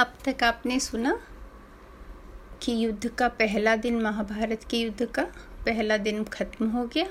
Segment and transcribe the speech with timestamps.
[0.00, 1.20] अब तक आपने सुना
[2.62, 5.22] कि युद्ध का पहला दिन, महाभारत के युद्ध का
[5.66, 7.06] पहला दिन खत्म हो गया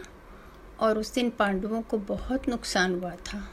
[0.80, 3.52] और उस दिन पांडवों को बहुत नुकसान हुआ था।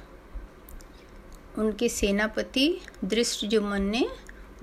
[1.58, 4.08] उनके सेनापति दृष्टजुमन ने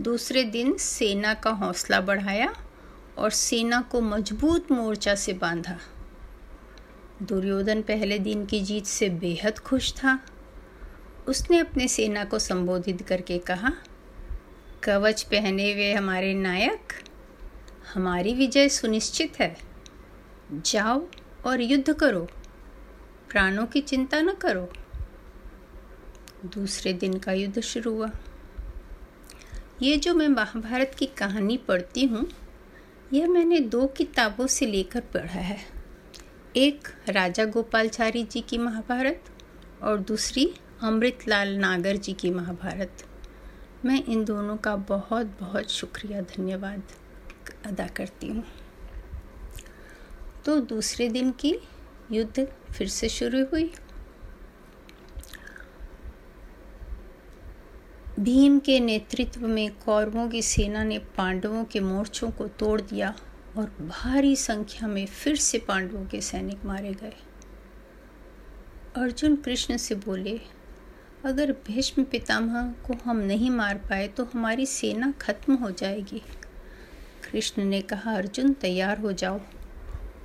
[0.02, 2.56] दूसरे दिन सेना का हौसला बढ़ाया
[3.18, 5.78] और सेना को मज़बूत मोर्चा से बांधा।
[7.24, 10.20] दुर्योधन पहले दिन की जीत से बेहद खुश था।
[11.28, 13.72] उसने अपने सेना को संबोधित करके कहा
[14.84, 16.94] कवच पहने हुए हमारे नायक,
[17.94, 19.58] हमारी विजय सुनिश्चित है।
[20.52, 21.08] जाओ
[21.46, 22.28] और युद्ध करो।
[23.30, 24.74] प्राणों की चिंता न करो।
[26.46, 28.12] दूसरे दिन का युद्ध शुरू हुआ।
[29.82, 32.28] ये जो मैं महाभारत की कहानी पढ़ती हूँ,
[33.14, 35.60] यह मैंने दो किताबों से लेकर पढ़ा है।
[36.56, 39.24] एक राजा गोपालचारी जी की महाभारत
[39.84, 43.06] और दूसरी अमृतलाल नागर जी की महाभारत।
[43.86, 46.84] मैं इन दोनों का बहुत बहुत शुक्रिया, धन्यवाद
[47.66, 48.44] अदा करती हूँ।
[50.46, 51.56] तो दूसरे दिन की
[52.12, 53.72] युद्ध फिर से शुरू हुई।
[58.20, 63.16] भीम के नेतृत्व में कौरवों की सेना ने पांडवों के मोर्चों को तोड़ दिया
[63.58, 67.14] और भारी संख्या में फिर से पांडवों के सैनिक मारे गए।
[68.96, 70.42] अर्जुन कृष्ण से बोले
[71.26, 76.22] अगर भीष्म पितामह को हम नहीं मार पाए तो हमारी सेना खत्म हो जाएगी।
[77.24, 79.40] कृष्ण ने कहा, अर्जुन, तैयार हो जाओ।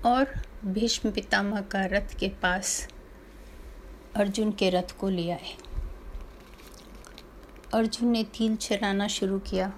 [0.07, 0.33] और
[0.65, 2.89] भीष्म पितामह का रथ के पास
[4.17, 5.57] अर्जुन के रथ को ले आए।
[7.75, 9.73] अर्जुन ने तीर चलाना शुरू किया।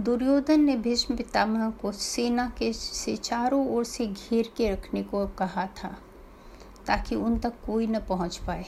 [0.00, 5.26] दुर्योधन ने भीष्म पितामह को सेना के से चारों ओर से घेर के रखने को
[5.26, 5.96] कहा था,
[6.86, 8.64] ताकि उन तक कोई न पहुँच पाए।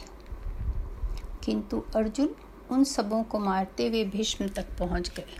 [1.44, 2.34] किंतु अर्जुन
[2.70, 5.36] उन सबों को मारते हुए भीष्म तक पहुँच गए।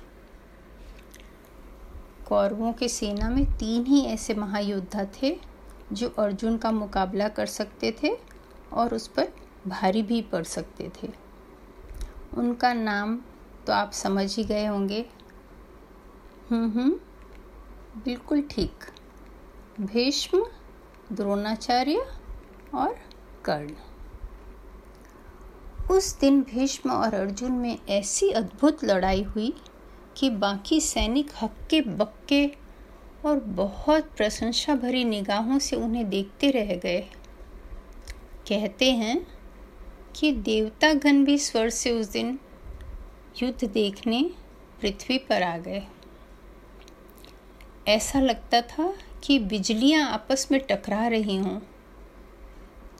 [2.28, 5.38] कौरवों के सेना में तीन ही ऐसे महायोद्धा थे
[5.92, 8.16] जो अर्जुन का मुकाबला कर सकते थे
[8.72, 9.28] और उस पर
[9.66, 11.08] भारी भी पड़ सकते थे।
[12.36, 13.18] उनका नाम
[13.66, 15.04] तो आप समझ ही गए होंगे।
[16.50, 16.90] हम्म हम्म
[18.04, 18.84] बिल्कुल ठीक।
[19.80, 20.44] भीष्म,
[21.12, 22.06] द्रोणाचार्य
[22.74, 22.96] और
[23.44, 23.74] कर्ण।
[25.90, 29.54] उस दिन भीष्म और अर्जुन में ऐसी अद्भुत लड़ाई हुई
[30.16, 32.52] कि बाकी सैनिक हक्के बक्के
[33.26, 37.00] और बहुत प्रशंसा भरी निगाहों से उन्हें देखते रह गए।
[38.48, 39.26] कहते हैं
[40.16, 42.38] कि देवता देवतागण भी स्वर से उस दिन
[43.42, 44.30] युद्ध देखने
[44.80, 45.82] पृथ्वी पर आ गए।
[47.88, 51.60] ऐसा लगता था कि बिजलियाँ आपस में टकरा रही हों।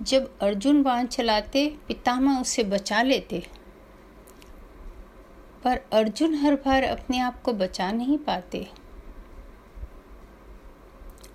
[0.02, 3.46] जब अर्जुन बाण चलाते, पितामह उसे बचा लेते।
[5.64, 8.70] पर अर्जुन हर बार अपने आप को बचा नहीं पाते।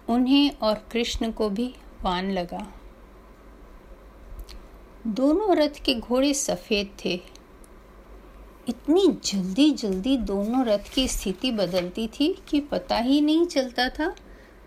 [0.09, 2.73] उन्हें और कृष्ण को भी वान लगा।
[5.07, 7.21] दोनों रथ के घोड़े सफ़ेद थे।
[8.67, 14.15] इतनी जल्दी जल्दी दोनों रथ की स्थिति बदलती थी कि पता ही नहीं चलता था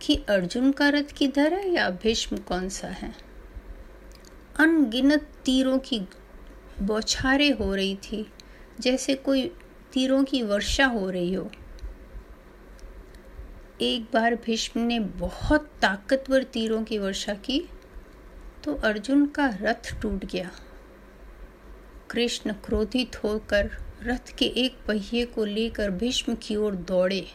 [0.02, 3.27] कि अर्जुन का रथ किधर है या भीष्म कौन सा है।
[4.58, 6.00] अनगिनत तीरों की
[6.82, 8.26] बौछारें हो रही थी,
[8.80, 9.46] जैसे कोई
[9.92, 11.50] तीरों की वर्षा हो रही हो।
[13.80, 17.60] एक बार भीष्म ने बहुत ताकतवर तीरों की वर्षा की
[18.64, 20.50] तो अर्जुन का रथ टूट गया।
[22.10, 23.70] कृष्ण क्रोधित होकर
[24.02, 27.26] रथ के एक पहिए को लेकर भीष्म की ओर दौड़े।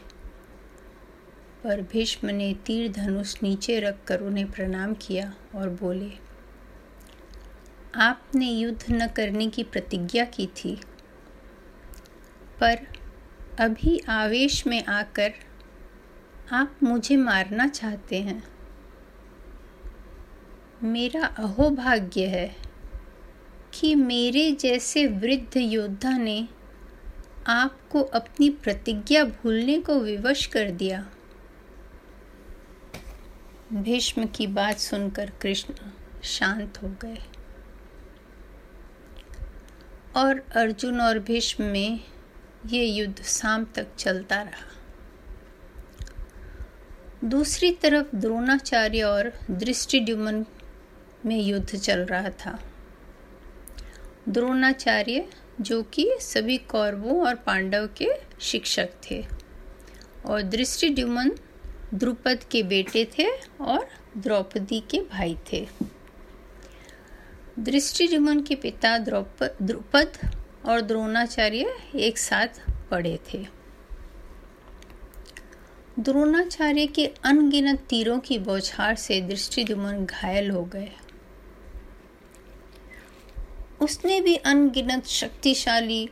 [1.64, 6.10] पर भीष्म ने तीर धनुष नीचे रखकर उन्हें प्रणाम किया और बोले
[7.96, 10.76] आपने युद्ध न करने की प्रतिज्ञा की थी।
[12.60, 12.86] पर
[13.58, 15.32] अभी आवेश में आकर
[16.52, 18.44] आप मुझे मारना चाहते हैं।
[20.82, 22.56] मेरा अहोभाग्य है
[23.74, 26.48] कि मेरे जैसे वृद्ध योद्धा ने
[27.46, 31.10] आपको अपनी प्रतिज्ञा भूलने को विवश कर दिया।
[33.72, 35.74] भीष्म की बात सुनकर कृष्ण
[36.24, 37.18] शांत हो गए।
[40.16, 42.00] और अर्जुन और भीष्म में
[42.66, 44.70] ये युद्ध शाम तक चलता रहा।
[47.24, 50.46] दूसरी तरफ़ द्रोणाचार्य और दृष्टिड्युमन
[51.26, 52.58] में युद्ध चल रहा था।
[54.28, 55.28] द्रोणाचार्य,
[55.60, 58.08] जो कि सभी कौरवों और पांडव के
[58.40, 59.26] शिक्षक थे,
[60.26, 61.32] और दृष्टिड्युमन
[61.94, 63.26] द्रुपद के बेटे थे
[63.60, 65.68] और द्रौपदी के भाई थे।
[67.58, 70.18] दृष्टिड्युमन के पिता द्रौपद द्रुपद
[70.66, 72.60] और द्रोणाचार्य एक साथ
[72.90, 73.46] पड़े थे।
[75.98, 80.90] द्रोणाचार्य के अनगिनत तीरों की बौछार से दृष्टिदुमन घायल हो गए।
[83.80, 86.08] उसने भी अनगिनत शक्तिशाली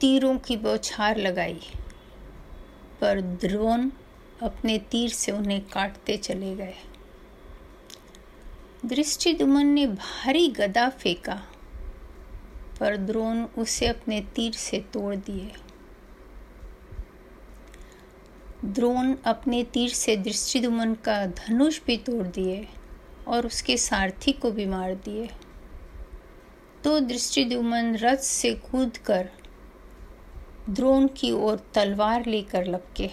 [0.00, 1.60] तीरों की बौछार लगाई,
[3.00, 3.90] पर द्रोण
[4.42, 6.74] अपने तीर से उन्हें काटते चले गए।
[8.84, 11.42] दृष्टिदुमन ने भारी गदा फेंका,
[12.80, 15.52] पर द्रोण उसे अपने तीर से तोड़ दिए।
[18.64, 22.68] द्रोण अपने तीर से दृष्टिदुमन का धनुष भी तोड़ दिए
[23.28, 25.28] और उसके सारथी को भी मार दिए।
[26.84, 29.28] तो दृष्टिदुमन रथ से कूद कर
[30.70, 33.10] द्रोण की ओर तलवार लेकर लपके।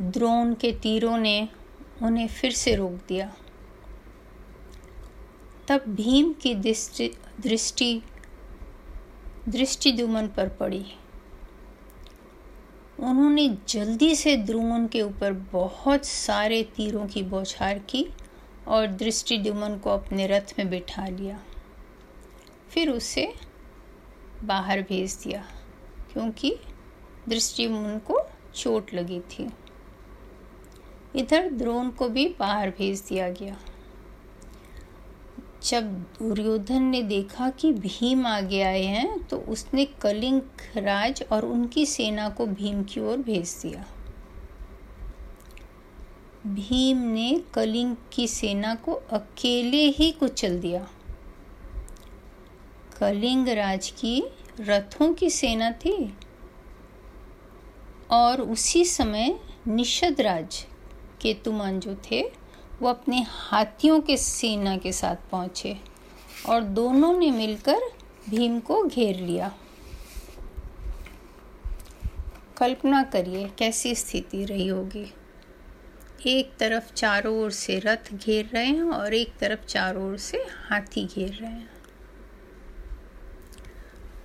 [0.00, 1.48] द्रोण के तीरों ने
[2.02, 3.32] उन्हें फिर से रोक दिया।
[5.68, 7.10] तब भीम की दृष्टि
[7.40, 8.02] दृष्टि
[9.48, 10.84] दृष्टिदुमन पर पड़ी।
[13.00, 18.06] उन्होंने जल्दी से द्रुमन के ऊपर बहुत सारे तीरों की बौछार की
[18.68, 21.38] और दृष्टिदुमन को अपने रथ में बिठा लिया।
[22.70, 23.32] फिर उसे
[24.42, 25.44] बाहर भेज दिया,
[26.12, 26.54] क्योंकि
[27.28, 28.20] दृष्टिदुमन को
[28.54, 29.48] चोट लगी थी।
[31.16, 33.56] इधर द्रोण को भी बाहर भेज दिया गया।
[35.62, 40.40] जब दुर्योधन ने देखा कि भीम आगे आए हैं तो उसने कलिंग
[40.76, 43.84] राज और उनकी सेना को भीम की ओर भेज दिया।
[46.46, 50.86] भीम ने कलिंग की सेना को अकेले ही कुचल दिया।
[52.98, 54.22] कलिंग राज की
[54.60, 56.12] रथों की सेना थी
[58.10, 60.64] और उसी समय निषद राज
[61.22, 62.22] केतुमान जो थे,
[62.82, 65.76] वो अपने हाथियों के सेना के साथ पहुँचे
[66.48, 67.80] और दोनों ने मिलकर
[68.30, 69.54] भीम को घेर लिया।
[72.58, 75.12] कल्पना करिए कैसी स्थिति रही होगी।
[76.26, 80.38] एक तरफ़ चारों ओर से रथ घेर रहे हैं और एक तरफ़ चारों ओर से
[80.38, 81.70] हाथी घेर रहे हैं।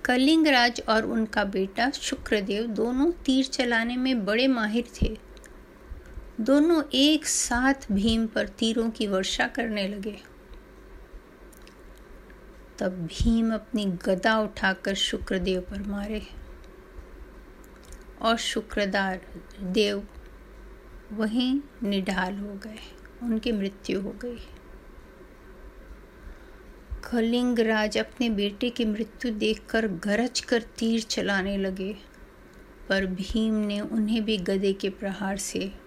[0.04, 5.25] कलिंग राज और उनका बेटा शुक्रदेव दोनों तीर चलाने में बड़े माहिर थे।
[6.40, 10.18] दोनों एक साथ भीम पर तीरों की वर्षा करने लगे।
[12.78, 16.22] तब भीम अपनी गदा उठाकर शुक्रदेव पर मारे।
[18.22, 19.20] और शुक्रदार
[19.60, 20.08] देव
[21.12, 22.78] वहीं निढाल हो गए।
[23.22, 24.38] उनकी मृत्यु हो गई।
[27.10, 31.96] कलिंग राज अपने बेटे की मृत्यु देखकर गरज कर तीर चलाने लगे।
[32.88, 35.85] पर भीम ने उन्हें भी गदे के प्रहार से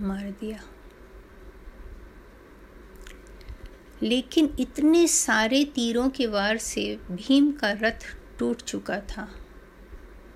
[0.00, 0.62] मार दिया।
[4.02, 9.34] लेकिन इतने सारे तीरों के वार से भीम का रथ टूट चुका था।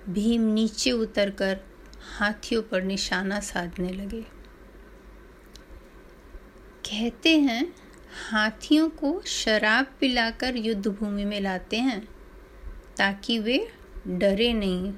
[0.09, 1.59] भीम नीचे उतरकर
[2.17, 4.21] हाथियों पर निशाना साधने लगे।
[6.85, 7.75] कहते हैं,
[8.29, 12.07] हाथियों को शराब पिलाकर युद्ध भूमि में लाते हैं,
[12.97, 13.71] ताकि वे
[14.07, 14.93] डरे नहीं।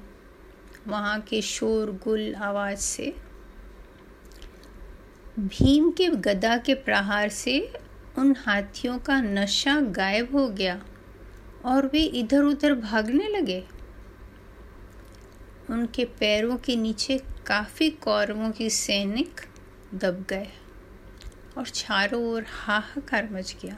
[0.88, 3.31] वहाँ के शोर गुल आवाज़ से
[5.38, 7.74] भीम के गदा के प्रहार से
[8.18, 10.82] उन हाथियों का नशा गायब हो गया
[11.64, 13.64] और वे इधर उधर भागने लगे।
[15.70, 19.40] उनके पैरों के नीचे काफ़ी कौरवों की सैनिक
[19.94, 20.48] दब गए
[21.58, 23.76] और चारों ओर हाहाकार मच गया।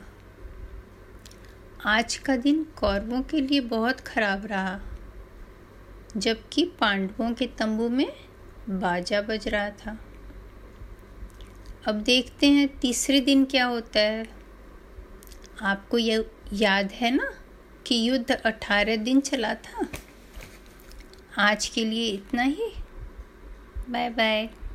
[1.86, 4.80] आज का दिन कौरवों के लिए बहुत खराब रहा,
[6.16, 8.12] जबकि पांडवों के तंबू में
[8.70, 9.96] बाजा बज रहा था।
[11.86, 14.26] अब देखते हैं तीसरे दिन क्या होता है।
[15.62, 17.34] आपको यह याद है ना
[17.86, 19.88] कि युद्ध अठारह दिन चला था?
[21.38, 22.72] आज के लिए इतना ही।
[23.90, 24.50] Bye bye